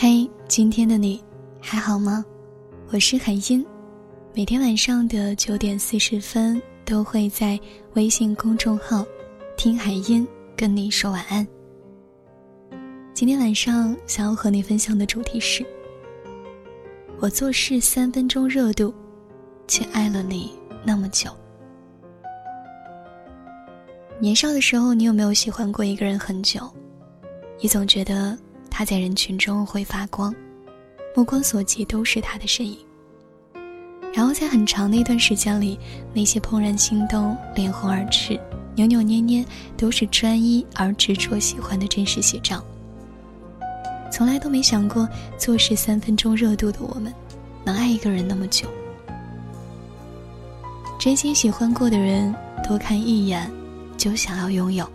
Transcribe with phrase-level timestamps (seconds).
[0.00, 1.20] 嘿，今天的你
[1.60, 2.24] 还好吗？
[2.92, 3.66] 我是海音，
[4.32, 7.58] 每天晚上的九点四十分都会在
[7.94, 9.04] 微信公众号
[9.58, 10.24] “听海音”
[10.56, 11.44] 跟你说晚安。
[13.12, 15.66] 今天晚上想要和你分享的主题是：
[17.18, 18.94] 我做事三分钟热度，
[19.66, 20.52] 却爱了你
[20.84, 21.28] 那么久。
[24.20, 26.60] 年少的时候，你有没有喜欢过一个人很久？
[27.60, 28.38] 你总觉得。
[28.78, 30.32] 他在人群中会发光，
[31.12, 32.78] 目光所及都是他的身影。
[34.14, 35.76] 然后在很长的一段时间里，
[36.14, 38.38] 那些怦然心动、脸红耳赤、
[38.76, 39.44] 扭扭捏捏，
[39.76, 42.62] 都是专一而执着喜欢的真实写照。
[44.12, 47.12] 从来都没想过，做事三分钟热度的我们，
[47.64, 48.68] 能爱一个人那么久。
[51.00, 53.50] 真心喜欢过的人，多看一眼，
[53.96, 54.88] 就想要拥有。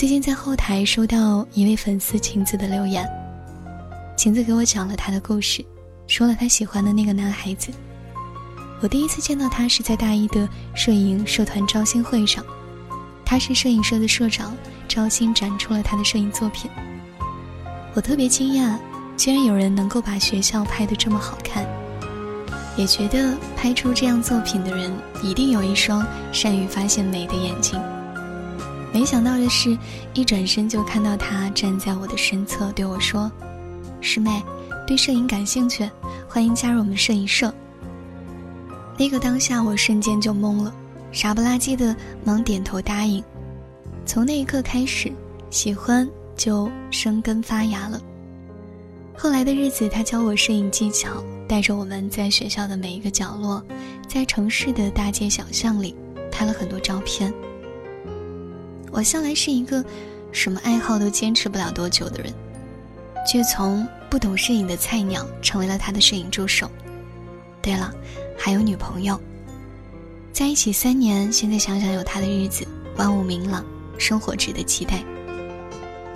[0.00, 3.06] 最近在后台收到一位粉丝晴子的留言，
[4.16, 5.62] 晴子给我讲了她的故事，
[6.06, 7.70] 说了她喜欢的那个男孩子。
[8.80, 12.42] 我第一次见到他是在大一的摄影社团招新会上，
[13.26, 14.56] 他是摄影社的社长，
[14.88, 16.70] 招新展出了他的摄影作品。
[17.92, 18.78] 我特别惊讶，
[19.18, 21.66] 居然有人能够把学校拍得这么好看，
[22.74, 24.90] 也觉得拍出这样作品的人
[25.22, 27.78] 一定有一双善于发现美的眼睛。
[28.92, 29.78] 没想到的是，
[30.14, 33.30] 一转身就看到他站在我的身侧，对我说
[34.00, 34.42] ：“师妹，
[34.86, 35.88] 对摄影感兴趣，
[36.28, 37.54] 欢迎加入我们摄影社。”
[38.98, 40.74] 那个当下，我瞬间就懵了，
[41.12, 43.22] 傻不拉几的忙点头答应。
[44.04, 45.12] 从那一刻开始，
[45.50, 48.00] 喜欢就生根发芽了。
[49.16, 53.62] 后来的日子，他教我摄影技巧，带着我们在学校的每一个角落，
[54.08, 55.94] 在城市的大街小巷里
[56.32, 57.32] 拍了很多照片。
[58.90, 59.84] 我向来是一个
[60.32, 62.32] 什么爱好都坚持不了多久的人，
[63.26, 66.70] 却从不懂摄影的菜鸟成为了他的摄影助手。
[67.62, 67.92] 对了，
[68.38, 69.20] 还有女朋友，
[70.32, 73.64] 在一起三年，现在想想有他的日子，万物明朗，
[73.98, 75.02] 生活值得期待。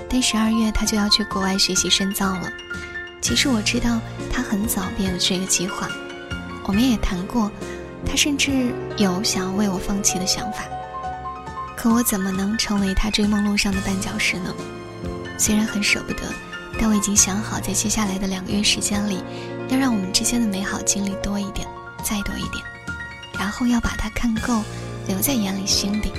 [0.09, 2.53] 但十二月他就要去国外学习深造了。
[3.21, 4.01] 其实我知道
[4.33, 5.89] 他很早便有这个计划，
[6.65, 7.51] 我们也谈过，
[8.07, 10.65] 他甚至有想要为我放弃的想法。
[11.84, 14.55] 可我怎么能成为他追梦路上的绊脚石呢？
[15.37, 16.22] 虽然很舍不得，
[16.81, 19.22] 但我已经想好，在接下来的两个月时间里，
[19.69, 21.69] 要让我们之间的美好经历多一点，
[22.03, 22.65] 再多一点，
[23.39, 24.62] 然后要把他看够，
[25.09, 26.11] 留在眼里心底，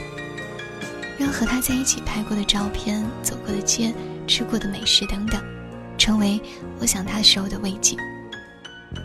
[1.18, 3.92] 让和他在一起拍过的照片、走过的街、
[4.28, 5.44] 吃过的美食等等，
[5.98, 6.40] 成为
[6.80, 7.98] 我想他时候的慰藉。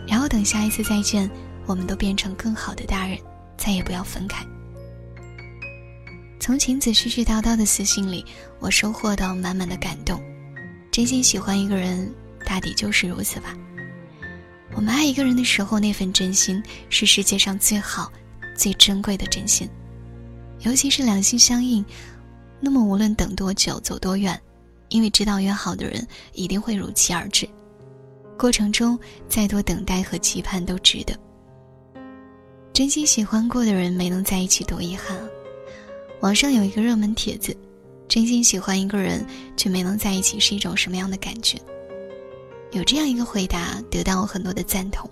[0.06, 1.30] 然后等下一次再见，
[1.64, 3.16] 我们都变成更好的大人，
[3.56, 4.44] 再也不要分开。
[6.40, 8.24] 从晴子絮絮叨叨的私信里，
[8.60, 10.18] 我收获到满满的感动。
[10.90, 12.10] 真心喜欢一个人，
[12.46, 13.54] 大抵就是如此吧。
[14.74, 18.10] 我们爱一个人的时候，那份真心是世界上最好、
[18.56, 19.68] 最珍贵的真心。
[20.60, 21.84] 尤其是两心相印，
[22.58, 24.40] 那么无论等多久、走多远，
[24.88, 27.46] 因为知道约好的人一定会如期而至。
[28.38, 31.14] 过程中再多等待和期盼都值得。
[32.72, 35.24] 真心喜欢过的人没能在一起，多遗憾啊！
[36.20, 37.56] 网上有一个热门帖子
[38.06, 39.26] ：“真心喜欢一个人
[39.56, 41.58] 却没能在一起是一种什么样的感觉？”
[42.72, 45.10] 有这样一个回答，得到我很多的赞同。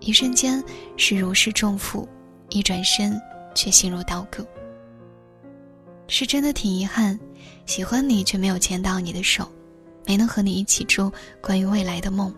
[0.00, 0.62] 一瞬间
[0.96, 2.06] 是如释重负，
[2.50, 3.18] 一转身
[3.54, 4.46] 却心如刀割。
[6.08, 7.18] 是真的挺遗憾，
[7.64, 9.50] 喜欢你却没有牵到你的手，
[10.04, 12.34] 没能和你一起做关于未来的梦。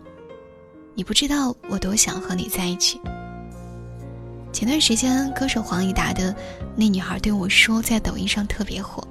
[0.93, 2.99] 你不知道我多想和你在一起。
[4.53, 6.33] 前段时间，歌手黄义达的
[6.75, 9.01] 《那女孩对我说》在抖音上特别火，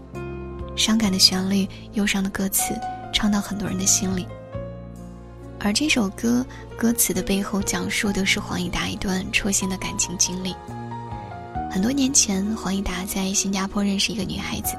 [0.76, 2.74] 伤感的旋律、忧伤的歌词，
[3.12, 4.26] 唱到很多人的心里。
[5.58, 6.44] 而这首歌
[6.76, 10.54] 歌词的背后，讲述的是黄义达一段戳心的感情经历。
[11.70, 14.76] 很多年前，黄义达在新加坡认识一个女孩子，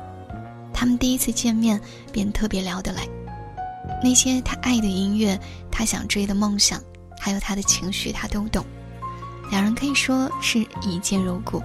[0.72, 1.80] 他们第一次见面
[2.12, 3.08] 便特别聊得来，
[4.04, 5.38] 那些他爱的音乐，
[5.72, 6.80] 他想追的梦想，
[7.20, 8.64] 还有他的情绪，他都懂。
[9.52, 11.62] 两人可以说是一见如故，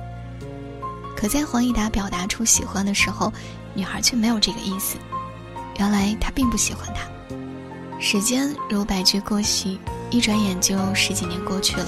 [1.16, 3.32] 可在黄义达表达出喜欢的时候，
[3.74, 4.96] 女孩却没有这个意思。
[5.78, 7.06] 原来他并不喜欢他。
[8.00, 9.78] 时间如白驹过隙，
[10.10, 11.86] 一转眼就十几年过去了。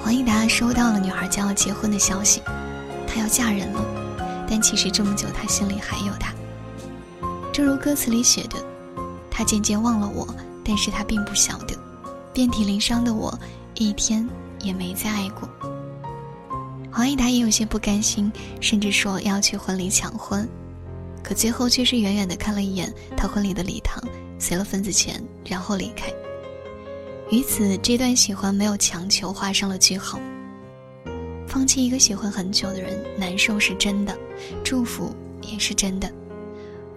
[0.00, 2.40] 黄义达收到了女孩将要结婚的消息，
[3.06, 3.84] 她要嫁人了。
[4.48, 6.32] 但其实这么久，他心里还有她。
[7.52, 8.56] 正如歌词里写的
[9.30, 10.26] ：“他渐渐忘了我，
[10.64, 11.76] 但是他并不晓得，
[12.32, 13.36] 遍体鳞伤的我，
[13.74, 14.26] 一天。”
[14.62, 15.48] 也没再爱过。
[16.92, 18.30] 黄义达也有些不甘心，
[18.60, 20.48] 甚至说要去婚礼抢婚，
[21.22, 24.02] 可最后却是远远的看了一眼他婚礼的礼堂，
[24.38, 26.12] 随了份子钱，然后离开。
[27.30, 30.18] 于此，这段喜欢没有强求，画上了句号。
[31.46, 34.16] 放弃一个喜欢很久的人，难受是真的，
[34.64, 36.10] 祝福也是真的。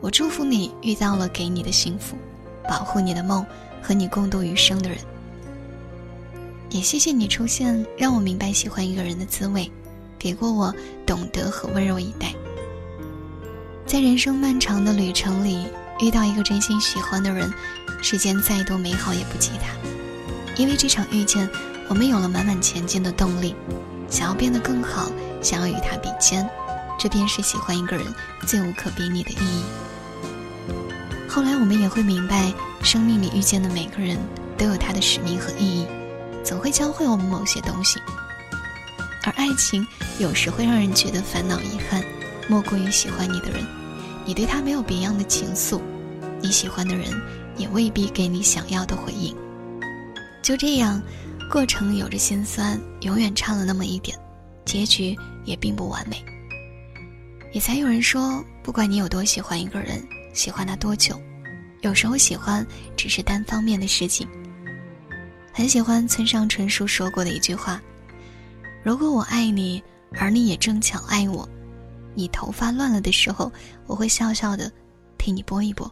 [0.01, 2.18] 我祝福你遇到了给你的幸福，
[2.68, 3.45] 保护你的梦，
[3.81, 4.98] 和你共度余生的人。
[6.74, 9.72] 也谢谢你出现，让我明白喜欢一个人的滋味，
[10.18, 10.74] 给过我
[11.06, 12.34] 懂得和温柔以待。
[13.86, 15.68] 在人生漫长的旅程里，
[16.00, 17.54] 遇到一个真心喜欢的人，
[18.02, 19.68] 世间再多美好也不及他。
[20.60, 21.48] 因为这场遇见，
[21.88, 23.56] 我们有了满满前进的动力，
[24.10, 25.12] 想要变得更好，
[25.44, 26.50] 想要与他比肩，
[26.98, 28.04] 这便是喜欢一个人
[28.48, 29.64] 最无可比拟的意义。
[31.30, 34.18] 后来我们也会明白，生命里遇见的每个人
[34.58, 35.86] 都有他的使命和意义。
[36.44, 38.00] 总会教会我们某些东西，
[39.24, 39.86] 而爱情
[40.19, 42.04] 有时会让人觉得烦恼遗憾，
[42.50, 43.66] 莫过于喜欢你的人，
[44.25, 45.80] 你对他没有别样的情愫，
[46.42, 47.10] 你喜欢的人
[47.56, 49.36] 也未必给你想要的回应。
[50.42, 51.01] 就这样，
[51.50, 54.18] 过程有着心酸，永远差了那么一点，
[54.66, 56.24] 结局也并不完美。
[57.54, 61.18] 也才有人说，不管你有多喜欢一个人，喜欢他多久，
[61.81, 62.66] 有时候喜欢
[62.98, 64.28] 只是单方面的事情。
[65.56, 67.80] 很喜欢村上春树说过的一句话
[68.84, 69.82] ：“如果我爱你，
[70.18, 71.48] 而你也正巧爱我，
[72.16, 73.52] 你头发乱了的时候，
[73.86, 74.70] 我会笑笑的
[75.16, 75.90] 替你拨一拨，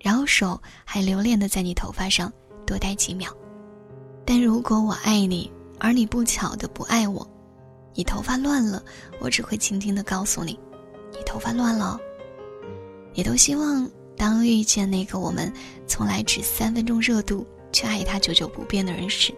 [0.00, 2.32] 然后手还留恋的在你头发上
[2.66, 3.32] 多待几秒。
[4.24, 5.48] 但如果我爱你，
[5.78, 7.24] 而你不巧的不爱我，
[7.94, 8.82] 你头发乱了，
[9.20, 10.58] 我只会轻轻的告诉你，
[11.12, 11.96] 你头发乱了。
[13.14, 15.52] 也都希望当遇见那个我们
[15.86, 19.32] 从来只三分钟热度。”却爱他久久不变的人时，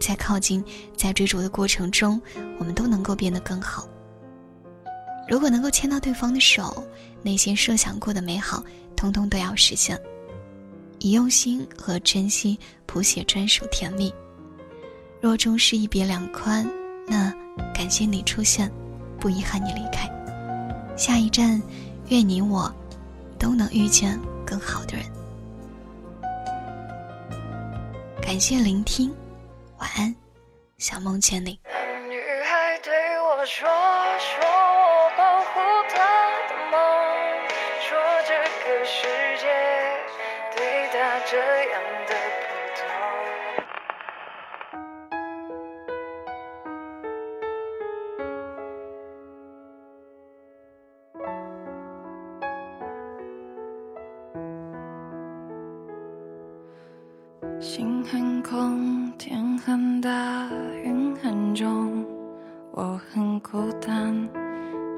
[0.00, 0.64] 在靠近、
[0.96, 2.20] 在追逐的过程中，
[2.58, 3.88] 我们都能够变得更好。
[5.28, 6.86] 如果能够牵到对方的手，
[7.22, 8.62] 内心设想过的美好，
[8.94, 9.98] 通通都要实现。
[11.00, 14.12] 以用心和珍惜谱写专属甜蜜。
[15.20, 16.66] 若终是一别两宽，
[17.06, 17.32] 那
[17.74, 18.70] 感谢你出现，
[19.18, 20.10] 不遗憾你离开。
[20.96, 21.60] 下一站，
[22.08, 22.72] 愿你我
[23.38, 25.04] 都能遇见更好的人。
[28.24, 29.14] 感谢聆听，
[29.78, 30.16] 晚安，
[30.78, 31.60] 小梦见你。
[32.08, 32.90] 女孩对
[33.20, 33.68] 我说，
[34.18, 35.60] 说我保护
[35.90, 36.00] 她
[36.48, 36.80] 的梦，
[37.82, 38.32] 说这
[38.64, 39.02] 个世
[39.36, 39.44] 界
[40.56, 41.36] 对她这
[41.70, 42.14] 样的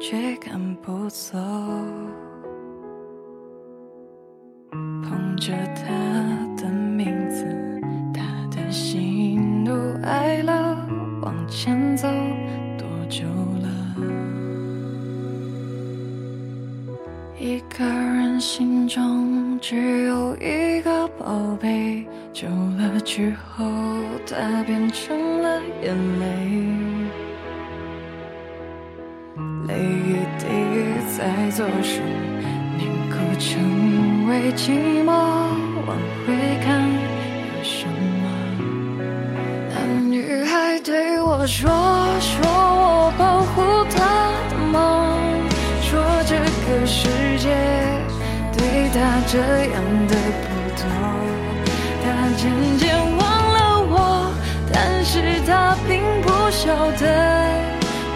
[0.01, 1.39] 却赶不走。
[5.03, 5.85] 捧着他
[6.57, 7.45] 的名字，
[8.13, 9.73] 他的喜怒
[10.03, 10.53] 哀乐，
[11.23, 12.09] 往前走
[12.77, 13.25] 多久
[13.63, 13.69] 了？
[17.39, 22.07] 一个人心中只有一个宝贝。
[22.33, 23.65] 久了之后，
[24.27, 26.27] 它变成了眼，泪
[31.17, 32.03] 在左手
[32.77, 35.09] 凝固成为寂寞。
[35.87, 35.97] 往
[36.27, 36.67] 回看，
[37.57, 37.87] 有什
[38.21, 38.25] 么？
[39.71, 39.75] 那
[40.11, 41.71] 女孩对我说
[42.21, 43.63] ：“说我保护
[43.97, 43.97] 她
[44.51, 44.77] 的梦，
[45.81, 45.89] 说
[46.27, 47.49] 这个世界
[48.53, 49.39] 对她这
[49.73, 50.15] 样的
[50.45, 50.85] 不同。”
[52.05, 52.45] 她渐
[52.77, 53.57] 渐忘了
[53.89, 54.31] 我，
[54.71, 57.03] 但是她并不晓得，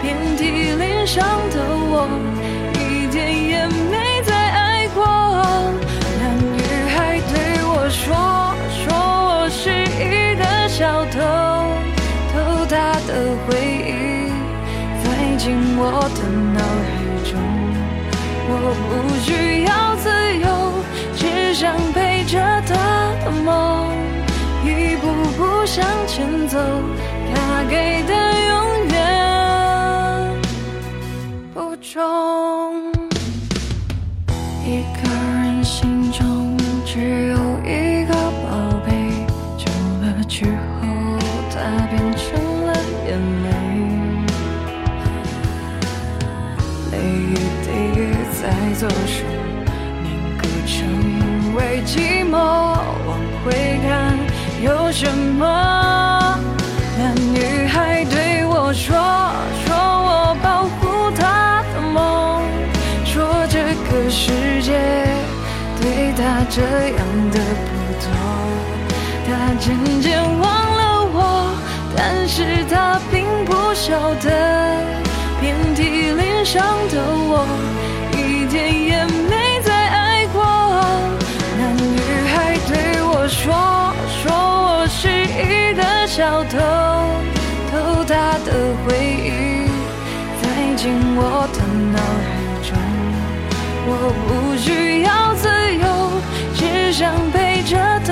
[0.03, 1.25] 遍体鳞伤
[15.77, 15.79] 我
[16.17, 16.19] 的
[16.55, 16.91] 脑海
[17.29, 17.31] 中。
[18.53, 18.53] 我
[18.87, 18.89] 不
[19.23, 19.29] 需
[19.63, 20.05] 要自
[20.37, 20.45] 由，
[21.15, 21.21] 只
[21.53, 21.61] 想
[21.93, 22.33] 陪着
[22.67, 22.69] 他
[23.23, 23.49] 的梦。
[24.63, 25.03] 一步
[25.37, 26.57] 步向前走，
[27.33, 28.11] 他给的
[28.49, 28.53] 永
[28.89, 28.95] 远
[31.53, 31.91] 不重。
[34.63, 35.40] 一个人
[48.81, 49.23] 左手
[50.01, 54.17] 凝固成为寂寞，往回看。
[54.63, 56.39] 有什么？
[56.97, 58.97] 那女孩对我说，
[59.63, 62.41] 说我保护她的梦，
[63.05, 64.31] 说这个世
[64.63, 64.73] 界
[65.79, 66.61] 对她这
[66.97, 67.69] 样的不
[68.01, 68.09] 多。
[69.27, 71.53] 她渐渐忘了我，
[71.95, 74.75] 但是她并不晓得，
[75.39, 75.83] 遍体
[76.13, 76.97] 鳞伤的
[77.29, 77.45] 我，
[78.51, 80.43] 天也没再爱过。
[81.57, 81.95] 那女
[82.27, 83.47] 孩对我说，
[84.19, 86.59] 说我是一个小偷，
[87.71, 88.51] 偷她的
[88.83, 89.31] 回忆，
[90.41, 90.43] 塞
[90.75, 91.57] 进我的
[91.95, 92.29] 脑海
[92.67, 92.69] 中。
[93.87, 93.89] 我
[94.27, 95.47] 不需要自
[95.83, 95.85] 由，
[96.53, 97.71] 只想背着
[98.05, 98.11] 她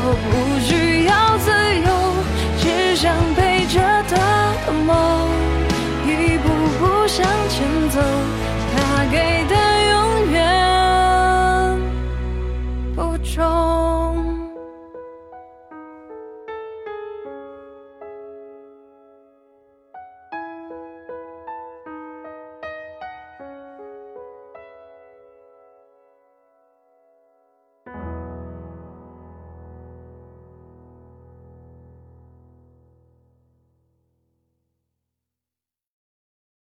[0.00, 0.77] 我不知